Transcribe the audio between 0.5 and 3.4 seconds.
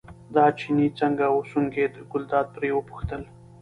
چيني څنګه وسونګېد، ګلداد پرې وپوښتل.